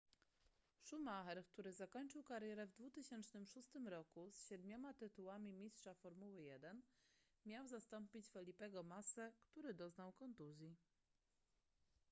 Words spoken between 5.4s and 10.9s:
mistrza formuły 1 miał zastąpić felipego massę który doznał kontuzji